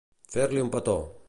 Fer-li 0.35 0.63
un 0.67 0.73
petó. 0.77 0.99